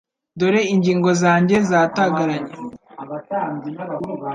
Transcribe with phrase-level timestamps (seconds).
[0.39, 2.53] Dore ingingo zanjye zatagaranye